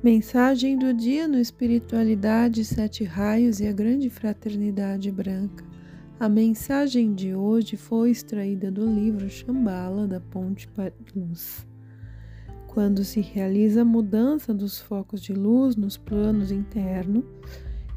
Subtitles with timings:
[0.00, 5.64] Mensagem do dia no Espiritualidade, Sete Raios e a Grande Fraternidade Branca.
[6.20, 11.66] A mensagem de hoje foi extraída do livro Shambhala da Ponte para Luz.
[12.68, 17.24] Quando se realiza a mudança dos focos de luz nos planos internos,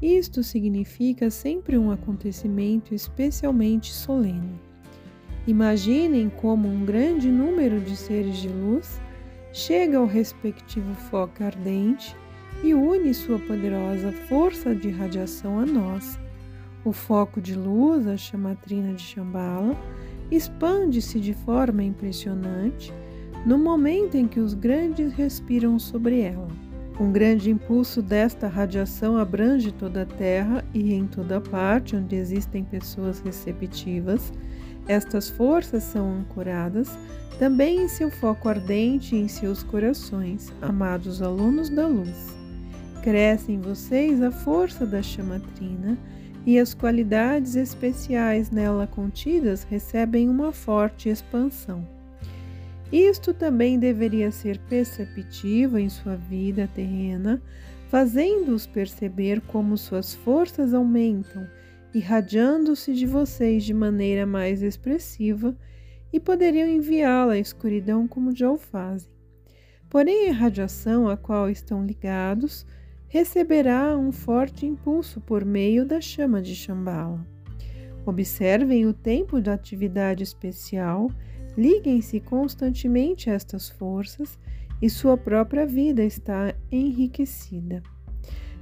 [0.00, 4.60] isto significa sempre um acontecimento especialmente solene.
[5.48, 9.00] Imaginem como um grande número de seres de luz
[9.58, 12.16] chega ao respectivo foco ardente
[12.62, 16.16] e une sua poderosa força de radiação a nós.
[16.84, 19.76] O foco de luz, a chamatrina de Shambhala,
[20.30, 22.94] expande-se de forma impressionante
[23.44, 26.48] no momento em que os grandes respiram sobre ela.
[27.00, 32.62] Um grande impulso desta radiação abrange toda a Terra e em toda parte onde existem
[32.62, 34.32] pessoas receptivas,
[34.88, 36.98] estas forças são ancoradas
[37.38, 42.36] também em seu foco ardente em seus corações, amados alunos da luz.
[43.02, 45.96] Cresce em vocês a força da chamatrina
[46.44, 51.86] e as qualidades especiais nela contidas recebem uma forte expansão.
[52.90, 57.40] Isto também deveria ser perceptivo em sua vida terrena,
[57.88, 61.46] fazendo-os perceber como suas forças aumentam,
[61.94, 65.56] irradiando-se de vocês de maneira mais expressiva
[66.12, 69.10] e poderiam enviá-la à escuridão como já o fazem.
[69.90, 72.66] Porém, a radiação a qual estão ligados
[73.08, 77.26] receberá um forte impulso por meio da chama de Shambhala.
[78.04, 81.10] Observem o tempo da atividade especial,
[81.56, 84.38] liguem-se constantemente a estas forças
[84.80, 87.82] e sua própria vida está enriquecida.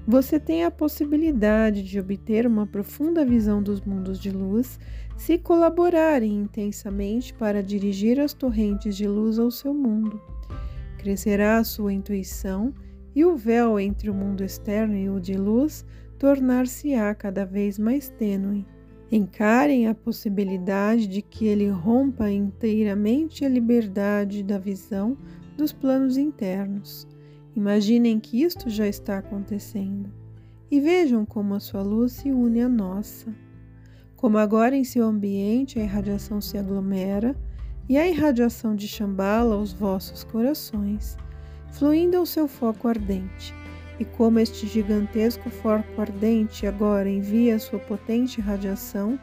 [0.06, 4.78] Você tem a possibilidade de obter uma profunda visão dos mundos de luz
[5.16, 10.20] se colaborarem intensamente para dirigir as torrentes de luz ao seu mundo.
[10.96, 12.72] Crescerá a sua intuição
[13.16, 15.84] e o véu entre o mundo externo e o de luz
[16.20, 18.64] tornar-se-á cada vez mais tênue.
[19.10, 25.18] Encarem a possibilidade de que ele rompa inteiramente a liberdade da visão
[25.56, 27.08] dos planos internos.
[27.56, 30.12] Imaginem que isto já está acontecendo
[30.70, 33.34] e vejam como a sua luz se une à nossa.
[34.14, 37.34] Como agora em seu ambiente a irradiação se aglomera
[37.88, 41.16] e a irradiação de Shambhala aos vossos corações,
[41.72, 43.54] fluindo ao seu foco ardente.
[43.98, 49.18] E como este gigantesco foco ardente agora envia sua potente radiação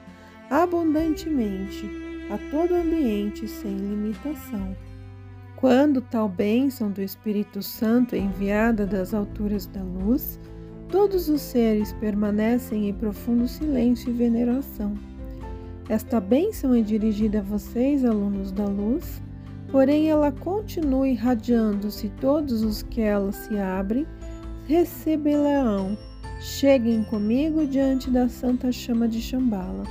[0.50, 1.88] abundantemente
[2.32, 4.76] a todo o ambiente sem limitação.
[5.64, 10.38] Quando tal bênção do Espírito Santo é enviada das alturas da luz,
[10.90, 14.94] Todos os seres permanecem em profundo silêncio e veneração.
[15.88, 19.22] Esta bênção é dirigida a vocês, alunos da luz,
[19.72, 24.06] porém ela continua irradiando se todos os que ela se abrem
[24.68, 25.98] recebê-la-ão.
[26.42, 29.86] Cheguem comigo diante da santa chama de Shambhala.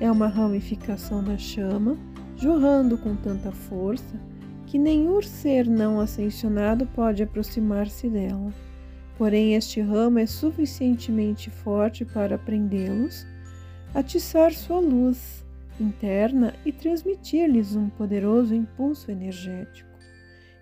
[0.00, 1.96] É uma ramificação da chama,
[2.36, 4.33] jorrando com tanta força
[4.66, 8.52] que nenhum ser não ascensionado pode aproximar-se dela.
[9.16, 13.26] Porém, este ramo é suficientemente forte para prendê-los,
[13.94, 15.44] atiçar sua luz
[15.80, 19.90] interna e transmitir-lhes um poderoso impulso energético.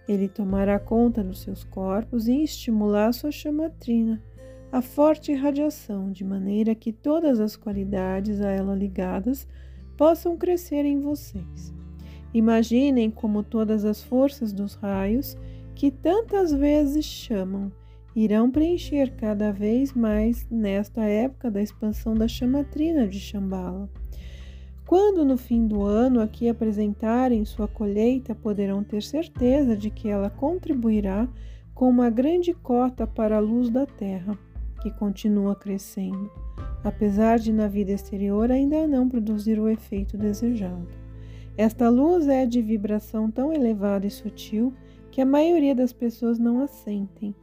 [0.09, 4.23] Ele tomará conta dos seus corpos e estimular sua chamatrina,
[4.71, 9.47] a forte radiação, de maneira que todas as qualidades a ela ligadas
[9.97, 11.82] possam crescer em vocês.
[12.35, 15.37] Imaginem como todas as forças dos raios,
[15.75, 17.71] que tantas vezes chamam,
[18.15, 23.89] irão preencher cada vez mais nesta época da expansão da chamatrina de Shambhala.
[24.87, 30.29] Quando no fim do ano aqui apresentarem sua colheita, poderão ter certeza de que ela
[30.29, 31.27] contribuirá
[31.75, 34.39] com uma grande cota para a luz da terra,
[34.83, 36.31] que continua crescendo,
[36.85, 41.02] apesar de na vida exterior ainda não produzir o efeito desejado.
[41.57, 44.73] Esta luz é de vibração tão elevada e sutil
[45.11, 47.35] que a maioria das pessoas não a sentem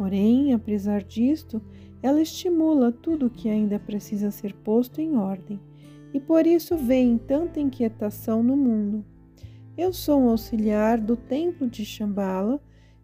[0.00, 1.60] Porém, apesar disto,
[2.02, 5.60] ela estimula tudo o que ainda precisa ser posto em ordem,
[6.14, 9.04] e por isso vem tanta inquietação no mundo.
[9.76, 12.58] Eu sou um auxiliar do templo de Shambhala.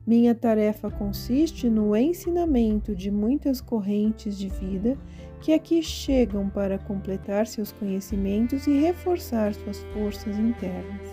[0.07, 4.97] Minha tarefa consiste no ensinamento de muitas correntes de vida
[5.47, 11.09] que aqui chegam para completar seus conhecimentos e reforçar suas forças internas.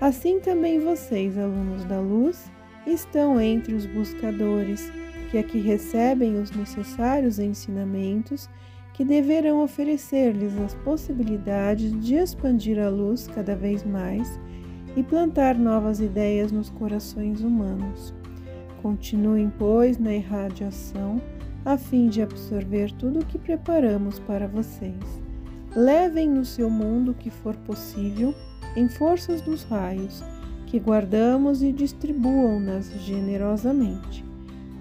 [0.00, 2.48] Assim também vocês, alunos da luz,
[2.86, 4.92] estão entre os buscadores,
[5.32, 8.48] que aqui recebem os necessários ensinamentos
[8.92, 14.38] que deverão oferecer-lhes as possibilidades de expandir a luz cada vez mais
[14.96, 18.14] e plantar novas ideias nos corações humanos.
[18.80, 21.20] Continuem, pois, na irradiação,
[21.64, 24.94] a fim de absorver tudo o que preparamos para vocês.
[25.74, 28.34] Levem no seu mundo o que for possível,
[28.76, 30.22] em forças dos raios,
[30.66, 34.24] que guardamos e distribuam-nas generosamente.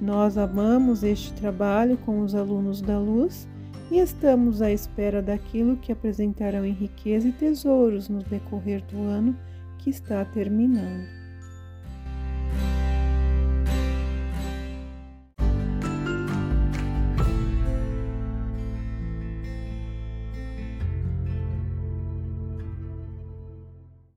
[0.02, 3.48] Nós amamos este trabalho com os alunos da luz
[3.92, 9.36] e estamos à espera daquilo que apresentarão em riqueza e tesouros no decorrer do ano
[9.80, 11.19] que está terminando.